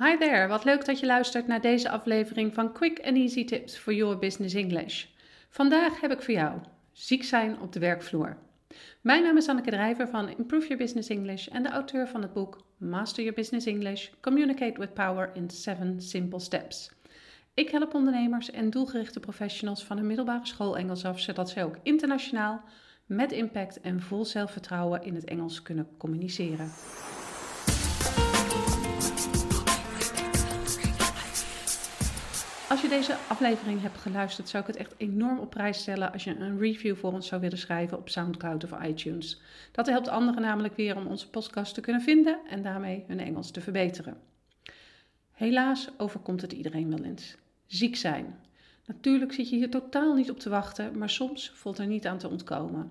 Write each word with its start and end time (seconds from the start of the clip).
Hi 0.00 0.16
there, 0.16 0.48
wat 0.48 0.64
leuk 0.64 0.84
dat 0.84 1.00
je 1.00 1.06
luistert 1.06 1.46
naar 1.46 1.60
deze 1.60 1.90
aflevering 1.90 2.54
van 2.54 2.72
Quick 2.72 3.00
and 3.04 3.16
Easy 3.16 3.44
Tips 3.44 3.76
for 3.76 3.92
Your 3.92 4.18
Business 4.18 4.54
English. 4.54 5.04
Vandaag 5.50 6.00
heb 6.00 6.12
ik 6.12 6.22
voor 6.22 6.34
jou 6.34 6.60
ziek 6.92 7.24
zijn 7.24 7.60
op 7.60 7.72
de 7.72 7.78
werkvloer. 7.78 8.36
Mijn 9.00 9.22
naam 9.22 9.36
is 9.36 9.48
Anneke 9.48 9.70
Drijver 9.70 10.08
van 10.08 10.28
Improve 10.28 10.66
Your 10.66 10.82
Business 10.82 11.08
English 11.08 11.46
en 11.46 11.62
de 11.62 11.68
auteur 11.68 12.08
van 12.08 12.22
het 12.22 12.32
boek 12.32 12.64
Master 12.76 13.22
Your 13.22 13.38
Business 13.38 13.66
English: 13.66 14.08
Communicate 14.20 14.80
with 14.80 14.94
Power 14.94 15.30
in 15.34 15.50
7 15.50 16.00
Simple 16.00 16.40
Steps. 16.40 16.90
Ik 17.54 17.70
help 17.70 17.94
ondernemers 17.94 18.50
en 18.50 18.70
doelgerichte 18.70 19.20
professionals 19.20 19.84
van 19.84 19.98
een 19.98 20.06
middelbare 20.06 20.46
school 20.46 20.76
Engels 20.76 21.04
af, 21.04 21.20
zodat 21.20 21.50
zij 21.50 21.64
ook 21.64 21.78
internationaal, 21.82 22.64
met 23.06 23.32
impact 23.32 23.80
en 23.80 24.00
vol 24.00 24.24
zelfvertrouwen 24.24 25.02
in 25.02 25.14
het 25.14 25.24
Engels 25.24 25.62
kunnen 25.62 25.88
communiceren. 25.96 26.70
Als 32.68 32.80
je 32.80 32.88
deze 32.88 33.16
aflevering 33.28 33.82
hebt 33.82 33.98
geluisterd, 33.98 34.48
zou 34.48 34.62
ik 34.62 34.68
het 34.68 34.78
echt 34.78 34.94
enorm 34.96 35.38
op 35.38 35.50
prijs 35.50 35.78
stellen 35.78 36.12
als 36.12 36.24
je 36.24 36.36
een 36.36 36.58
review 36.58 36.96
voor 36.96 37.12
ons 37.12 37.26
zou 37.26 37.40
willen 37.40 37.58
schrijven 37.58 37.98
op 37.98 38.08
SoundCloud 38.08 38.64
of 38.64 38.82
iTunes. 38.82 39.40
Dat 39.72 39.86
helpt 39.86 40.08
anderen 40.08 40.42
namelijk 40.42 40.76
weer 40.76 40.96
om 40.96 41.06
onze 41.06 41.30
podcast 41.30 41.74
te 41.74 41.80
kunnen 41.80 42.02
vinden 42.02 42.38
en 42.48 42.62
daarmee 42.62 43.04
hun 43.06 43.20
Engels 43.20 43.50
te 43.50 43.60
verbeteren. 43.60 44.16
Helaas 45.32 45.88
overkomt 45.96 46.40
het 46.42 46.52
iedereen 46.52 46.90
wel 46.90 47.04
eens. 47.04 47.36
Ziek 47.66 47.96
zijn. 47.96 48.34
Natuurlijk 48.86 49.32
zit 49.32 49.48
je 49.48 49.56
hier 49.56 49.70
totaal 49.70 50.14
niet 50.14 50.30
op 50.30 50.38
te 50.38 50.48
wachten, 50.48 50.98
maar 50.98 51.10
soms 51.10 51.50
voelt 51.54 51.78
er 51.78 51.86
niet 51.86 52.06
aan 52.06 52.18
te 52.18 52.28
ontkomen. 52.28 52.90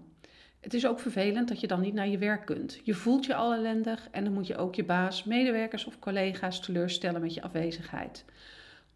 Het 0.60 0.74
is 0.74 0.86
ook 0.86 1.00
vervelend 1.00 1.48
dat 1.48 1.60
je 1.60 1.68
dan 1.68 1.82
niet 1.82 1.94
naar 1.94 2.08
je 2.08 2.18
werk 2.18 2.46
kunt. 2.46 2.80
Je 2.84 2.94
voelt 2.94 3.26
je 3.26 3.36
al 3.36 3.54
ellendig 3.54 4.08
en 4.12 4.24
dan 4.24 4.34
moet 4.34 4.48
je 4.48 4.58
ook 4.58 4.76
je 4.76 4.84
baas, 4.84 5.24
medewerkers 5.24 5.86
of 5.86 6.00
collega's 6.00 6.60
teleurstellen 6.60 7.22
met 7.22 7.34
je 7.34 7.42
afwezigheid. 7.42 8.26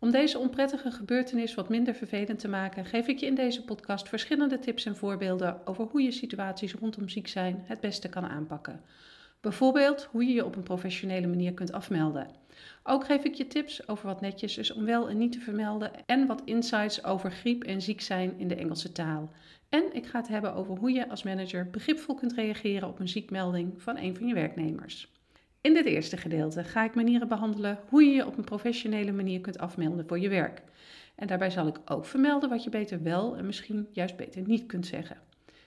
Om 0.01 0.11
deze 0.11 0.39
onprettige 0.39 0.91
gebeurtenis 0.91 1.55
wat 1.55 1.69
minder 1.69 1.95
vervelend 1.95 2.39
te 2.39 2.47
maken, 2.47 2.85
geef 2.85 3.07
ik 3.07 3.19
je 3.19 3.25
in 3.25 3.35
deze 3.35 3.63
podcast 3.63 4.09
verschillende 4.09 4.59
tips 4.59 4.85
en 4.85 4.95
voorbeelden 4.95 5.67
over 5.67 5.85
hoe 5.85 6.01
je 6.01 6.11
situaties 6.11 6.73
rondom 6.73 7.09
ziek 7.09 7.27
zijn 7.27 7.63
het 7.65 7.79
beste 7.79 8.09
kan 8.09 8.25
aanpakken. 8.25 8.81
Bijvoorbeeld 9.41 10.03
hoe 10.03 10.25
je 10.25 10.33
je 10.33 10.45
op 10.45 10.55
een 10.55 10.63
professionele 10.63 11.27
manier 11.27 11.53
kunt 11.53 11.71
afmelden. 11.71 12.27
Ook 12.83 13.05
geef 13.05 13.23
ik 13.23 13.33
je 13.33 13.47
tips 13.47 13.87
over 13.87 14.05
wat 14.05 14.21
netjes 14.21 14.57
is 14.57 14.73
om 14.73 14.85
wel 14.85 15.09
en 15.09 15.17
niet 15.17 15.31
te 15.31 15.39
vermelden 15.39 15.91
en 16.05 16.27
wat 16.27 16.41
insights 16.45 17.03
over 17.03 17.31
griep 17.31 17.63
en 17.63 17.81
ziek 17.81 18.01
zijn 18.01 18.33
in 18.37 18.47
de 18.47 18.55
Engelse 18.55 18.91
taal. 18.91 19.31
En 19.69 19.83
ik 19.93 20.05
ga 20.05 20.19
het 20.19 20.27
hebben 20.27 20.53
over 20.53 20.77
hoe 20.77 20.91
je 20.91 21.09
als 21.09 21.23
manager 21.23 21.69
begripvol 21.69 22.15
kunt 22.15 22.33
reageren 22.33 22.87
op 22.87 22.99
een 22.99 23.09
ziekmelding 23.09 23.81
van 23.81 23.97
een 23.97 24.15
van 24.15 24.27
je 24.27 24.33
werknemers. 24.33 25.20
In 25.61 25.73
dit 25.73 25.85
eerste 25.85 26.17
gedeelte 26.17 26.63
ga 26.63 26.83
ik 26.83 26.95
manieren 26.95 27.27
behandelen 27.27 27.79
hoe 27.89 28.03
je 28.03 28.11
je 28.11 28.25
op 28.25 28.37
een 28.37 28.43
professionele 28.43 29.11
manier 29.11 29.41
kunt 29.41 29.57
afmelden 29.57 30.07
voor 30.07 30.19
je 30.19 30.29
werk. 30.29 30.61
En 31.15 31.27
daarbij 31.27 31.49
zal 31.49 31.67
ik 31.67 31.79
ook 31.85 32.05
vermelden 32.05 32.49
wat 32.49 32.63
je 32.63 32.69
beter 32.69 33.03
wel 33.03 33.37
en 33.37 33.45
misschien 33.45 33.87
juist 33.91 34.15
beter 34.15 34.41
niet 34.47 34.65
kunt 34.65 34.85
zeggen. 34.85 35.17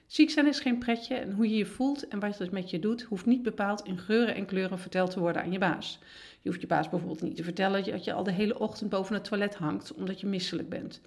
Ziek 0.06 0.30
zijn 0.30 0.46
is 0.46 0.60
geen 0.60 0.78
pretje 0.78 1.14
en 1.14 1.32
hoe 1.32 1.48
je 1.48 1.56
je 1.56 1.66
voelt 1.66 2.08
en 2.08 2.20
wat 2.20 2.38
het 2.38 2.50
met 2.50 2.70
je 2.70 2.78
doet, 2.78 3.02
hoeft 3.02 3.26
niet 3.26 3.42
bepaald 3.42 3.86
in 3.86 3.98
geuren 3.98 4.34
en 4.34 4.46
kleuren 4.46 4.78
verteld 4.78 5.10
te 5.10 5.20
worden 5.20 5.42
aan 5.42 5.52
je 5.52 5.58
baas. 5.58 5.98
Je 6.40 6.48
hoeft 6.48 6.60
je 6.60 6.66
baas 6.66 6.88
bijvoorbeeld 6.88 7.22
niet 7.22 7.36
te 7.36 7.44
vertellen 7.44 7.84
dat 7.84 8.04
je 8.04 8.12
al 8.12 8.24
de 8.24 8.32
hele 8.32 8.58
ochtend 8.58 8.90
boven 8.90 9.14
het 9.14 9.24
toilet 9.24 9.54
hangt 9.54 9.94
omdat 9.94 10.20
je 10.20 10.26
misselijk 10.26 10.68
bent. 10.68 11.00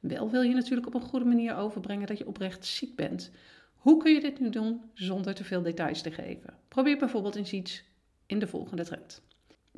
Wel 0.00 0.30
wil 0.30 0.42
je 0.42 0.54
natuurlijk 0.54 0.86
op 0.86 0.94
een 0.94 1.00
goede 1.00 1.24
manier 1.24 1.56
overbrengen 1.56 2.06
dat 2.06 2.18
je 2.18 2.26
oprecht 2.26 2.66
ziek 2.66 2.96
bent. 2.96 3.30
Hoe 3.74 3.96
kun 3.96 4.12
je 4.12 4.20
dit 4.20 4.40
nu 4.40 4.50
doen 4.50 4.80
zonder 4.94 5.34
te 5.34 5.44
veel 5.44 5.62
details 5.62 6.02
te 6.02 6.10
geven? 6.10 6.54
Probeer 6.68 6.98
bijvoorbeeld 6.98 7.36
eens 7.36 7.52
iets 7.52 7.84
in 8.26 8.38
de 8.38 8.46
volgende 8.46 8.84
trend. 8.84 9.20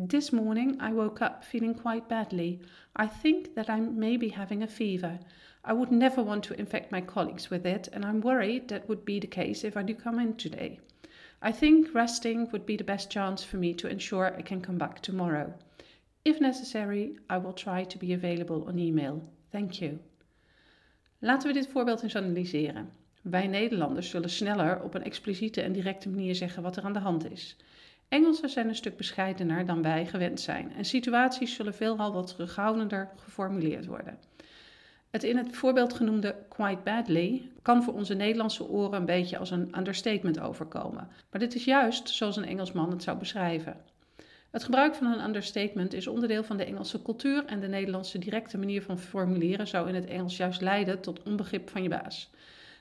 This 0.08 0.30
morning 0.30 0.80
I 0.80 0.92
woke 0.92 1.24
up 1.24 1.44
feeling 1.44 1.80
quite 1.80 2.08
badly. 2.08 2.60
I 2.94 3.08
think 3.22 3.54
that 3.54 3.68
I 3.68 3.80
may 3.80 4.18
be 4.18 4.28
having 4.28 4.62
a 4.62 4.66
fever. 4.66 5.18
I 5.64 5.72
would 5.72 5.90
never 5.90 6.22
want 6.22 6.44
to 6.44 6.58
infect 6.58 6.90
my 6.90 7.00
colleagues 7.00 7.48
with 7.48 7.66
it, 7.66 7.88
and 7.92 8.04
I'm 8.04 8.20
worried 8.20 8.68
that 8.68 8.88
would 8.88 9.04
be 9.04 9.18
the 9.18 9.26
case 9.26 9.64
if 9.64 9.76
I 9.76 9.82
do 9.82 9.94
come 9.94 10.22
in 10.22 10.36
today. 10.36 10.78
I 11.40 11.52
think 11.52 11.94
resting 11.94 12.50
would 12.50 12.64
be 12.64 12.76
the 12.76 12.84
best 12.84 13.10
chance 13.10 13.44
for 13.44 13.58
me 13.58 13.74
to 13.74 13.88
ensure 13.88 14.34
I 14.38 14.42
can 14.42 14.60
come 14.60 14.78
back 14.78 15.00
tomorrow. 15.00 15.54
If 16.24 16.40
necessary, 16.40 17.18
I 17.28 17.38
will 17.38 17.52
try 17.52 17.84
to 17.84 17.98
be 17.98 18.12
available 18.12 18.64
on 18.66 18.78
email. 18.78 19.22
Thank 19.50 19.80
you. 19.80 19.98
Laten 21.18 21.48
we 21.48 21.54
dit 21.54 21.68
voorbeeld 21.68 22.02
eens 22.02 22.16
analyseren. 22.16 22.90
Wij 23.22 23.46
Nederlanders 23.46 24.10
zullen 24.10 24.30
sneller 24.30 24.82
op 24.82 24.94
een 24.94 25.04
expliciete 25.04 25.62
en 25.62 25.72
directe 25.72 26.08
manier 26.08 26.34
zeggen 26.34 26.62
wat 26.62 26.76
er 26.76 26.82
aan 26.82 26.92
de 26.92 26.98
hand 26.98 27.30
is. 27.30 27.56
Engelsen 28.08 28.48
zijn 28.48 28.68
een 28.68 28.74
stuk 28.74 28.96
bescheidener 28.96 29.66
dan 29.66 29.82
wij 29.82 30.06
gewend 30.06 30.40
zijn 30.40 30.72
en 30.72 30.84
situaties 30.84 31.54
zullen 31.54 31.74
veelal 31.74 32.12
wat 32.12 32.26
terughoudender 32.26 33.08
geformuleerd 33.16 33.86
worden. 33.86 34.18
Het 35.10 35.24
in 35.24 35.36
het 35.36 35.56
voorbeeld 35.56 35.92
genoemde 35.92 36.34
quite 36.48 36.80
badly 36.84 37.50
kan 37.62 37.82
voor 37.82 37.94
onze 37.94 38.14
Nederlandse 38.14 38.68
oren 38.68 38.98
een 38.98 39.06
beetje 39.06 39.38
als 39.38 39.50
een 39.50 39.78
understatement 39.78 40.40
overkomen, 40.40 41.08
maar 41.30 41.40
dit 41.40 41.54
is 41.54 41.64
juist 41.64 42.08
zoals 42.08 42.36
een 42.36 42.44
Engelsman 42.44 42.90
het 42.90 43.02
zou 43.02 43.18
beschrijven. 43.18 43.76
Het 44.50 44.64
gebruik 44.64 44.94
van 44.94 45.06
een 45.06 45.24
understatement 45.24 45.92
is 45.92 46.06
onderdeel 46.06 46.44
van 46.44 46.56
de 46.56 46.64
Engelse 46.64 47.02
cultuur 47.02 47.44
en 47.44 47.60
de 47.60 47.68
Nederlandse 47.68 48.18
directe 48.18 48.58
manier 48.58 48.82
van 48.82 48.98
formuleren 48.98 49.66
zou 49.66 49.88
in 49.88 49.94
het 49.94 50.06
Engels 50.06 50.36
juist 50.36 50.60
leiden 50.60 51.00
tot 51.00 51.22
onbegrip 51.22 51.70
van 51.70 51.82
je 51.82 51.88
baas. 51.88 52.30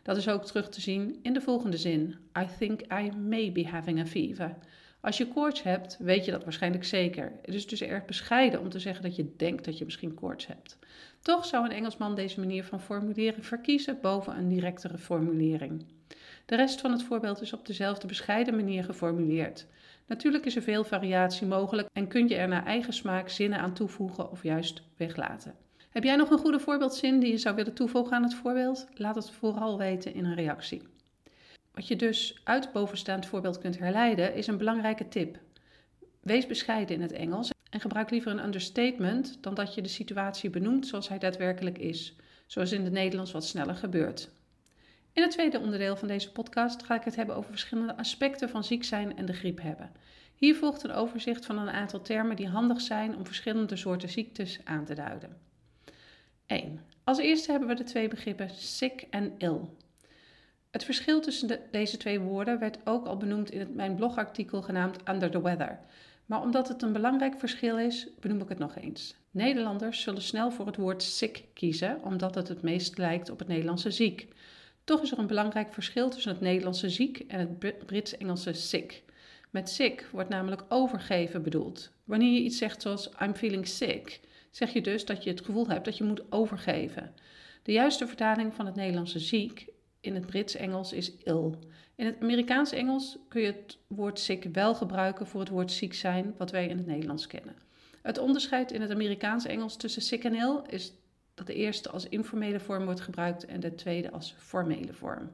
Dat 0.04 0.18
is 0.18 0.30
ook 0.30 0.46
terug 0.46 0.70
te 0.70 0.82
zien 0.82 1.20
in 1.22 1.34
de 1.34 1.42
volgende 1.42 1.78
zin: 1.78 2.16
I 2.38 2.48
think 2.58 2.82
I 2.82 3.12
may 3.12 3.52
be 3.52 3.68
having 3.68 4.00
a 4.00 4.06
fever. 4.06 4.56
Als 5.06 5.18
je 5.18 5.28
koorts 5.28 5.64
hebt, 5.64 5.98
weet 6.00 6.26
je 6.26 6.32
dat 6.32 6.44
waarschijnlijk 6.44 6.84
zeker. 6.84 7.32
Het 7.42 7.56
is 7.56 7.68
dus 7.68 7.82
erg 7.82 8.06
bescheiden 8.06 8.60
om 8.60 8.70
te 8.70 8.80
zeggen 8.80 9.04
dat 9.04 9.16
je 9.16 9.34
denkt 9.38 9.66
dat 9.66 9.78
je 9.78 9.86
misschien 9.86 10.14
koorts 10.14 10.48
hebt. 10.48 10.78
Toch 11.22 11.46
zou 11.46 11.66
een 11.66 11.72
Engelsman 11.72 12.16
deze 12.16 12.40
manier 12.40 12.64
van 12.64 12.82
formuleren 12.82 13.44
verkiezen 13.44 13.98
boven 14.02 14.38
een 14.38 14.48
directere 14.48 14.98
formulering. 14.98 15.86
De 16.46 16.56
rest 16.56 16.82
van 16.82 16.92
het 16.92 17.04
voorbeeld 17.04 17.42
is 17.42 17.54
op 17.54 17.66
dezelfde 17.66 18.08
bescheiden 18.08 18.56
manier 18.56 18.84
geformuleerd. 18.84 19.66
Natuurlijk 20.08 20.46
is 20.46 20.56
er 20.56 20.62
veel 20.62 20.84
variatie 20.84 21.48
mogelijk 21.48 21.90
en 21.94 22.08
kun 22.08 22.28
je 22.28 22.36
er 22.36 22.48
naar 22.48 22.66
eigen 22.66 22.94
smaak 22.94 23.30
zinnen 23.30 23.60
aan 23.60 23.74
toevoegen 23.74 24.32
of 24.32 24.44
juist 24.44 24.82
weglaten. 24.98 25.56
Heb 25.90 26.04
jij 26.04 26.16
nog 26.16 26.30
een 26.30 26.38
goede 26.38 26.60
voorbeeldzin 26.60 27.20
die 27.20 27.32
je 27.32 27.38
zou 27.38 27.56
willen 27.56 27.74
toevoegen 27.74 28.16
aan 28.16 28.24
het 28.24 28.36
voorbeeld? 28.36 28.88
Laat 28.94 29.16
het 29.16 29.32
vooral 29.32 29.78
weten 29.78 30.14
in 30.14 30.26
een 30.26 30.36
reactie. 30.36 30.82
Wat 31.76 31.88
je 31.88 31.96
dus 31.96 32.42
uit 32.44 32.64
het 32.64 32.74
bovenstaand 32.74 33.26
voorbeeld 33.26 33.60
kunt 33.60 33.80
herleiden, 33.80 34.36
is 34.36 34.48
een 34.48 34.58
belangrijke 34.58 35.08
tip. 35.08 35.40
Wees 36.22 36.48
bescheiden 36.48 36.96
in 36.96 37.02
het 37.02 37.12
Engels 37.12 37.50
en 37.70 37.80
gebruik 37.80 38.10
liever 38.10 38.32
een 38.32 38.44
understatement 38.44 39.38
dan 39.42 39.54
dat 39.54 39.76
je 39.76 39.82
de 39.82 39.90
situatie 39.90 40.50
benoemt 40.50 40.88
zoals 40.88 41.10
hij 41.10 41.20
daadwerkelijk 41.20 41.78
is, 41.78 42.16
zoals 42.46 42.72
in 42.72 42.84
het 42.84 42.94
Nederlands 42.94 43.32
wat 43.32 43.46
sneller 43.46 43.76
gebeurt. 43.76 44.30
In 45.14 45.22
het 45.22 45.32
tweede 45.32 45.60
onderdeel 45.60 45.96
van 45.96 46.08
deze 46.08 46.32
podcast 46.32 46.84
ga 46.84 46.96
ik 46.96 47.04
het 47.04 47.16
hebben 47.16 47.36
over 47.36 47.50
verschillende 47.50 47.98
aspecten 47.98 48.50
van 48.50 48.64
ziek 48.64 48.84
zijn 48.84 49.18
en 49.18 49.26
de 49.26 49.34
griep 49.34 49.62
hebben. 49.62 49.92
Hier 50.36 50.56
volgt 50.56 50.84
een 50.84 50.92
overzicht 50.92 51.46
van 51.46 51.58
een 51.58 51.70
aantal 51.70 52.02
termen 52.02 52.36
die 52.36 52.48
handig 52.48 52.82
zijn 52.82 53.16
om 53.16 53.26
verschillende 53.26 53.76
soorten 53.76 54.10
ziektes 54.10 54.60
aan 54.64 54.86
te 54.86 54.94
duiden. 54.94 55.38
1. 56.46 56.80
Als 57.04 57.18
eerste 57.18 57.52
hebben 57.52 57.70
we 57.70 57.76
de 57.76 57.84
twee 57.84 58.08
begrippen 58.08 58.50
sick 58.50 59.08
en 59.10 59.34
ill. 59.38 59.60
Het 60.76 60.84
verschil 60.84 61.22
tussen 61.22 61.60
deze 61.72 61.98
twee 61.98 62.20
woorden 62.20 62.60
werd 62.60 62.78
ook 62.84 63.06
al 63.06 63.18
benoemd 63.18 63.52
in 63.52 63.76
mijn 63.76 63.96
blogartikel 63.96 64.62
genaamd 64.62 65.10
Under 65.10 65.32
the 65.32 65.42
Weather. 65.42 65.80
Maar 66.26 66.42
omdat 66.42 66.68
het 66.68 66.82
een 66.82 66.94
belangrijk 66.94 67.40
verschil 67.40 67.78
is, 67.78 68.08
benoem 68.20 68.42
ik 68.42 68.50
het 68.50 68.58
nog 68.58 68.76
eens. 68.76 69.16
Nederlanders 69.32 70.02
zullen 70.02 70.22
snel 70.22 70.52
voor 70.52 70.66
het 70.66 70.76
woord 70.76 71.04
sick 71.04 71.44
kiezen, 71.54 72.04
omdat 72.04 72.36
het 72.36 72.48
het 72.48 72.62
meest 72.62 72.98
lijkt 72.98 73.30
op 73.30 73.40
het 73.40 73.48
Nederlandse 73.48 73.92
ziek. 73.92 74.28
Toch 74.84 75.02
is 75.02 75.12
er 75.12 75.20
een 75.20 75.28
belangrijk 75.28 75.74
verschil 75.74 76.10
tussen 76.10 76.32
het 76.32 76.42
Nederlandse 76.42 76.90
ziek 76.90 77.20
en 77.28 77.40
het 77.40 77.86
Brits-Engelse 77.86 78.54
sick. 78.54 79.04
Met 79.50 79.70
sick 79.70 80.08
wordt 80.12 80.30
namelijk 80.30 80.64
overgeven 80.70 81.44
bedoeld. 81.44 81.92
Wanneer 82.04 82.34
je 82.34 82.44
iets 82.44 82.58
zegt 82.58 82.82
zoals 82.82 83.10
I'm 83.22 83.36
feeling 83.36 83.68
sick, 83.68 84.20
zeg 84.52 84.74
je 84.74 84.82
dus 84.82 85.06
dat 85.06 85.24
je 85.24 85.30
het 85.30 85.46
gevoel 85.46 85.68
hebt 85.68 85.86
dat 85.86 85.98
je 85.98 86.04
moet 86.04 86.32
overgeven. 86.32 87.14
De 87.64 87.72
juiste 87.72 88.08
vertaling 88.08 88.54
van 88.54 88.66
het 88.66 88.76
Nederlandse 88.76 89.20
ziek 89.20 89.74
in 90.06 90.16
het 90.16 90.26
Brits-Engels 90.26 90.94
is 90.94 91.16
ill. 91.24 91.52
In 91.96 92.06
het 92.06 92.16
Amerikaans-Engels 92.22 93.18
kun 93.28 93.42
je 93.42 93.48
het 93.48 93.78
woord 93.88 94.20
sick 94.20 94.44
wel 94.44 94.76
gebruiken 94.76 95.28
voor 95.28 95.40
het 95.40 95.50
woord 95.50 95.72
ziek 95.72 95.94
zijn, 95.94 96.34
wat 96.38 96.52
wij 96.52 96.68
in 96.68 96.78
het 96.78 96.88
Nederlands 96.88 97.28
kennen. 97.28 97.56
Het 98.02 98.18
onderscheid 98.18 98.72
in 98.72 98.82
het 98.82 98.92
Amerikaans-Engels 98.92 99.76
tussen 99.76 100.02
sick 100.02 100.24
en 100.24 100.36
ill 100.36 100.62
is 100.68 100.94
dat 101.34 101.48
de 101.48 101.54
eerste 101.54 101.90
als 101.90 102.10
informele 102.10 102.60
vorm 102.60 102.86
wordt 102.86 103.02
gebruikt 103.02 103.46
en 103.46 103.60
de 103.60 103.76
tweede 103.76 104.12
als 104.12 104.36
formele 104.38 104.94
vorm. 104.94 105.30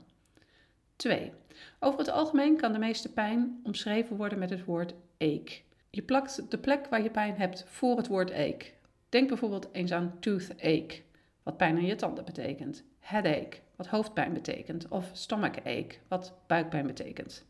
2. 0.95 1.31
Over 1.79 2.00
het 2.00 2.09
algemeen 2.09 2.57
kan 2.57 2.74
de 2.74 2.79
meeste 2.79 3.12
pijn 3.12 3.59
omschreven 3.63 4.15
worden 4.15 4.39
met 4.39 4.50
het 4.50 4.65
woord 4.65 4.94
ache. 5.17 5.62
Je 5.89 6.01
plakt 6.01 6.51
de 6.51 6.57
plek 6.57 6.88
waar 6.88 7.03
je 7.03 7.09
pijn 7.09 7.35
hebt 7.35 7.63
voor 7.67 7.97
het 7.97 8.07
woord 8.07 8.31
ache. 8.31 8.71
Denk 9.09 9.27
bijvoorbeeld 9.27 9.69
eens 9.71 9.91
aan 9.91 10.17
toothache, 10.19 11.01
wat 11.44 11.57
pijn 11.57 11.75
aan 11.75 11.85
je 11.85 11.95
tanden 11.95 12.25
betekent. 12.25 12.83
Headache, 13.01 13.59
wat 13.75 13.88
hoofdpijn 13.88 14.33
betekent, 14.33 14.88
of 14.88 15.09
stomachache, 15.13 15.88
wat 16.07 16.33
buikpijn 16.48 16.88
betekent. 16.88 17.45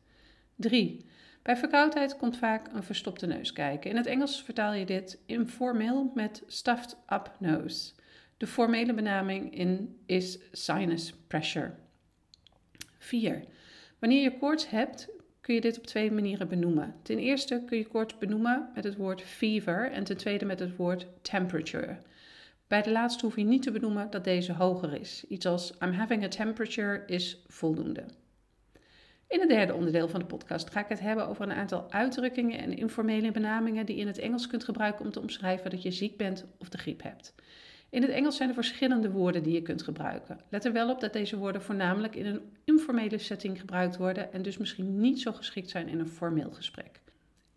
3. 0.56 1.06
Bij 1.42 1.58
verkoudheid 1.58 2.18
komt 2.18 2.38
vaak 2.38 2.74
een 2.74 2.84
verstopte 2.84 3.28
neus 3.28 3.54
kijken. 3.54 3.90
In 3.90 3.98
het 3.98 4.06
Engels 4.06 4.44
vertaal 4.44 4.74
je 4.74 4.86
dit 4.86 5.20
informeel 5.26 6.12
met 6.16 6.44
stuffed 6.48 6.98
up 7.10 7.32
nose. 7.40 7.92
De 8.38 8.48
formele 8.48 8.94
benaming 8.94 9.56
in 9.56 10.00
is 10.06 10.40
sinus 10.52 11.14
pressure. 11.28 11.74
4. 12.98 13.44
Wanneer 14.00 14.22
je 14.22 14.38
koorts 14.38 14.70
hebt, 14.70 15.10
kun 15.42 15.56
je 15.56 15.62
dit 15.62 15.78
op 15.78 15.86
twee 15.86 16.12
manieren 16.12 16.48
benoemen. 16.48 16.96
Ten 17.02 17.20
eerste 17.20 17.64
kun 17.66 17.78
je 17.78 17.88
koorts 17.88 18.18
benoemen 18.18 18.70
met 18.76 18.84
het 18.84 18.96
woord 18.96 19.22
fever 19.22 19.92
en 19.92 20.04
ten 20.04 20.18
tweede 20.18 20.46
met 20.46 20.60
het 20.60 20.76
woord 20.76 21.08
temperature. 21.22 21.98
Bij 22.72 22.82
de 22.82 22.92
laatste 22.92 23.26
hoef 23.26 23.36
je 23.36 23.44
niet 23.44 23.62
te 23.62 23.72
benoemen 23.72 24.10
dat 24.10 24.24
deze 24.24 24.54
hoger 24.54 25.00
is. 25.00 25.26
Iets 25.28 25.46
als 25.46 25.74
I'm 25.84 25.92
having 25.92 26.24
a 26.24 26.28
temperature 26.28 27.04
is 27.06 27.44
voldoende. 27.48 28.06
In 29.28 29.40
het 29.40 29.50
derde 29.50 29.74
onderdeel 29.74 30.08
van 30.08 30.20
de 30.20 30.26
podcast 30.26 30.70
ga 30.70 30.80
ik 30.80 30.90
het 30.90 31.00
hebben 31.00 31.28
over 31.28 31.44
een 31.44 31.52
aantal 31.52 31.92
uitdrukkingen 31.92 32.60
en 32.60 32.78
informele 32.78 33.32
benamingen 33.32 33.86
die 33.86 33.96
je 33.96 34.02
in 34.02 34.08
het 34.08 34.18
Engels 34.18 34.48
kunt 34.48 34.64
gebruiken 34.64 35.06
om 35.06 35.12
te 35.12 35.20
omschrijven 35.20 35.70
dat 35.70 35.82
je 35.82 35.92
ziek 35.92 36.18
bent 36.18 36.46
of 36.58 36.70
de 36.70 36.78
griep 36.78 37.04
hebt. 37.04 37.34
In 37.90 38.02
het 38.02 38.12
Engels 38.12 38.36
zijn 38.36 38.50
er 38.50 38.56
verschillende 38.56 39.12
woorden 39.12 39.44
die 39.44 39.54
je 39.54 39.62
kunt 39.62 39.82
gebruiken. 39.82 40.40
Let 40.50 40.66
er 40.66 40.74
wel 40.74 40.90
op 40.90 41.00
dat 41.00 41.14
deze 41.14 41.38
woorden 41.38 41.62
voornamelijk 41.62 42.16
in 42.16 42.26
een 42.26 42.42
informele 42.64 43.18
setting 43.18 43.60
gebruikt 43.60 43.98
worden 43.98 44.34
en 44.34 44.42
dus 44.42 44.58
misschien 44.58 45.00
niet 45.00 45.22
zo 45.22 45.32
geschikt 45.32 45.70
zijn 45.70 45.88
in 45.88 46.00
een 46.00 46.10
formeel 46.10 46.52
gesprek. 46.52 47.02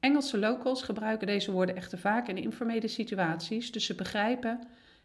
Engelse 0.00 0.38
locals 0.38 0.82
gebruiken 0.82 1.26
deze 1.26 1.52
woorden 1.52 1.76
echter 1.76 1.98
vaak 1.98 2.28
in 2.28 2.36
informele 2.36 2.88
situaties, 2.88 3.72
dus 3.72 3.84
ze 3.84 3.94
begrijpen 3.94 4.60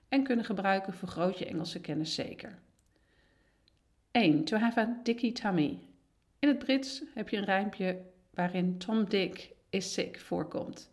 en 0.10 0.24
kunnen 0.24 0.46
gebruiken 0.46 0.94
vergroot 0.94 1.38
je 1.40 1.46
Engelse 1.46 1.82
kennis 1.82 2.16
zeker. 2.16 2.60
1. 4.12 4.44
To 4.44 4.58
have 4.58 4.80
a 4.80 5.00
dicky 5.04 5.32
tummy. 5.32 5.80
In 6.40 6.48
het 6.48 6.60
Brits 6.60 7.04
heb 7.14 7.30
je 7.30 7.38
een 7.38 7.46
rijmpje 7.46 8.02
waarin 8.34 8.78
Tom 8.78 9.10
Dick 9.10 9.52
is 9.70 9.94
sick 9.94 10.20
voorkomt. 10.20 10.90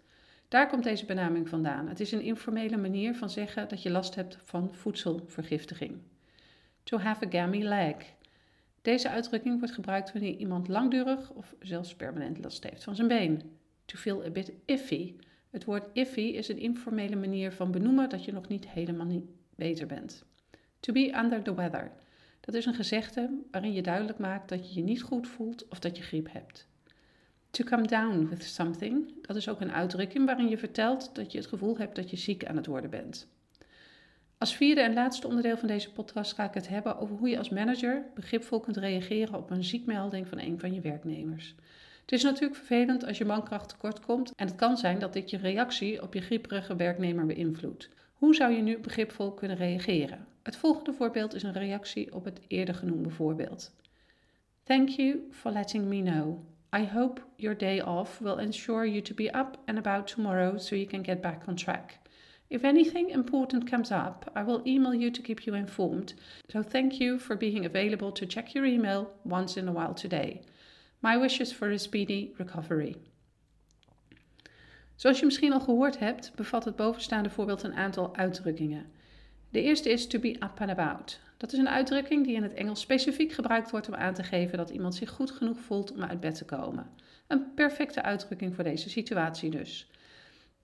Daar 0.49 0.69
komt 0.69 0.85
deze 0.85 1.05
benaming 1.05 1.49
vandaan. 1.49 1.89
Het 1.89 2.01
is 2.01 2.13
een 2.13 2.23
informele 2.23 2.77
manier 2.77 3.15
van 3.15 3.31
zeggen 3.31 3.69
dat 3.69 3.83
je 3.83 3.91
last 3.91 4.15
hebt 4.15 4.39
van 4.45 4.75
voedselvergiftiging. 4.75 5.99
To 6.83 6.99
have 6.99 7.27
a 7.27 7.31
gammy 7.31 7.63
leg. 7.63 7.97
Deze 8.83 9.09
uitdrukking 9.09 9.59
wordt 9.59 9.75
gebruikt 9.75 10.13
wanneer 10.13 10.37
iemand 10.37 10.69
langdurig 10.69 11.31
of 11.31 11.55
zelfs 11.61 11.95
permanent 11.95 12.39
last 12.39 12.65
heeft 12.65 12.85
van 12.85 12.95
zijn 12.95 13.09
been. 13.09 13.59
To 13.85 13.99
feel 13.99 14.25
a 14.25 14.31
bit 14.31 14.53
iffy. 14.65 15.15
Het 15.57 15.65
woord 15.65 15.89
iffy 15.93 16.21
is 16.21 16.49
een 16.49 16.59
informele 16.59 17.17
manier 17.17 17.53
van 17.53 17.71
benoemen 17.71 18.09
dat 18.09 18.25
je 18.25 18.33
nog 18.33 18.49
niet 18.49 18.69
helemaal 18.69 19.07
niet 19.07 19.25
beter 19.55 19.87
bent. 19.87 20.25
To 20.81 20.93
be 20.93 21.19
under 21.23 21.43
the 21.43 21.55
weather. 21.55 21.93
Dat 22.41 22.55
is 22.55 22.67
een 22.67 22.75
gezegde 22.75 23.31
waarin 23.51 23.73
je 23.73 23.83
duidelijk 23.83 24.19
maakt 24.19 24.49
dat 24.49 24.69
je 24.69 24.81
je 24.81 24.87
niet 24.87 25.03
goed 25.03 25.29
voelt 25.29 25.69
of 25.69 25.79
dat 25.79 25.97
je 25.97 26.03
griep 26.03 26.33
hebt. 26.33 26.69
To 27.51 27.65
come 27.65 27.87
down 27.87 28.29
with 28.29 28.43
something, 28.43 29.27
dat 29.27 29.37
is 29.37 29.49
ook 29.49 29.61
een 29.61 29.73
uitdrukking 29.73 30.27
waarin 30.27 30.49
je 30.49 30.59
vertelt 30.59 31.15
dat 31.15 31.33
je 31.33 31.39
het 31.39 31.47
gevoel 31.47 31.79
hebt 31.79 31.97
dat 31.97 32.11
je 32.11 32.17
ziek 32.17 32.45
aan 32.45 32.57
het 32.57 32.67
worden 32.67 32.91
bent. 32.91 33.29
Als 34.39 34.57
vierde 34.57 34.81
en 34.81 34.95
laatste 34.95 35.27
onderdeel 35.27 35.57
van 35.57 35.69
deze 35.69 35.93
podcast 35.93 36.33
ga 36.33 36.45
ik 36.45 36.55
het 36.55 36.69
hebben 36.69 36.99
over 36.99 37.17
hoe 37.17 37.29
je 37.29 37.39
als 37.39 37.51
manager 37.51 38.05
begripvol 38.15 38.61
kunt 38.61 38.77
reageren 38.77 39.35
op 39.35 39.51
een 39.51 39.65
ziekmelding 39.65 40.29
van 40.29 40.39
een 40.39 40.61
van 40.61 40.75
je 40.75 40.81
werknemers. 40.81 41.55
Het 42.07 42.15
is 42.15 42.23
natuurlijk 42.23 42.55
vervelend 42.55 43.05
als 43.05 43.19
je 43.19 43.25
mankracht 43.25 43.69
tekort 43.69 44.01
komt 44.01 44.33
en 44.37 44.47
het 44.47 44.57
kan 44.57 44.77
zijn 44.77 44.99
dat 44.99 45.13
dit 45.13 45.31
je 45.31 45.37
reactie 45.37 46.03
op 46.03 46.15
je 46.15 46.21
grieperige 46.21 46.77
werknemer 46.77 47.27
beïnvloedt. 47.27 47.89
Hoe 48.13 48.35
zou 48.35 48.53
je 48.53 48.63
nu 48.63 48.79
begripvol 48.79 49.33
kunnen 49.33 49.57
reageren? 49.57 50.27
Het 50.43 50.57
volgende 50.57 50.93
voorbeeld 50.93 51.35
is 51.35 51.43
een 51.43 51.53
reactie 51.53 52.15
op 52.15 52.25
het 52.25 52.41
eerder 52.49 52.75
genoemde 52.75 53.11
voorbeeld. 53.11 53.75
Thank 54.63 54.89
you 54.89 55.29
for 55.31 55.53
letting 55.53 55.85
me 55.85 56.03
know. 56.03 56.39
I 56.77 56.85
hope 56.85 57.21
your 57.37 57.59
day 57.59 57.81
off 57.81 58.19
will 58.19 58.39
ensure 58.39 58.91
you 58.91 59.03
to 59.03 59.15
be 59.15 59.27
up 59.39 59.59
and 59.65 59.79
about 59.79 60.07
tomorrow 60.07 60.59
so 60.59 60.77
you 60.77 60.89
can 60.89 61.05
get 61.05 61.21
back 61.21 61.43
on 61.49 61.55
track. 61.55 61.99
If 62.49 62.63
anything 62.63 63.11
important 63.11 63.71
comes 63.71 63.91
up, 63.91 64.31
I 64.37 64.45
will 64.45 64.63
email 64.65 64.95
you 64.95 65.11
to 65.11 65.23
keep 65.23 65.41
you 65.47 65.57
informed. 65.57 66.15
So 66.49 66.63
thank 66.63 67.01
you 67.01 67.19
for 67.19 67.37
being 67.37 67.65
available 67.65 68.13
to 68.13 68.27
check 68.27 68.55
your 68.55 68.65
email 68.65 69.07
once 69.25 69.61
in 69.61 69.69
a 69.69 69.73
while 69.73 69.95
today. 69.95 70.41
My 71.07 71.19
wishes 71.21 71.53
for 71.53 71.73
a 71.73 71.77
speedy 71.77 72.31
recovery. 72.37 72.97
Zoals 74.95 75.19
je 75.19 75.25
misschien 75.25 75.53
al 75.53 75.61
gehoord 75.61 75.99
hebt, 75.99 76.33
bevat 76.35 76.65
het 76.65 76.77
bovenstaande 76.77 77.31
voorbeeld 77.31 77.63
een 77.63 77.75
aantal 77.75 78.17
uitdrukkingen. 78.17 78.87
De 79.51 79.63
eerste 79.63 79.91
is 79.91 80.07
to 80.07 80.19
be 80.19 80.31
up 80.31 80.61
and 80.61 80.71
about. 80.71 81.21
Dat 81.37 81.53
is 81.53 81.59
een 81.59 81.69
uitdrukking 81.69 82.25
die 82.27 82.35
in 82.35 82.43
het 82.43 82.55
Engels 82.55 82.81
specifiek 82.81 83.33
gebruikt 83.33 83.71
wordt 83.71 83.89
om 83.89 83.95
aan 83.95 84.15
te 84.15 84.23
geven 84.23 84.59
dat 84.59 84.71
iemand 84.71 84.95
zich 84.95 85.11
goed 85.11 85.31
genoeg 85.31 85.61
voelt 85.61 85.93
om 85.93 86.03
uit 86.03 86.21
bed 86.21 86.35
te 86.35 86.45
komen. 86.45 86.91
Een 87.27 87.55
perfecte 87.55 88.03
uitdrukking 88.03 88.55
voor 88.55 88.65
deze 88.65 88.91
situatie 88.91 89.51
dus. 89.51 89.91